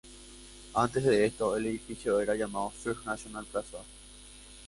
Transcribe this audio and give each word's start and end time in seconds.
Antes 0.73 1.03
de 1.03 1.27
esto 1.27 1.55
el 1.55 1.67
edificio 1.67 2.19
era 2.19 2.33
llamado 2.33 2.71
"First 2.71 3.05
National 3.05 3.45
Plaza". 3.45 3.77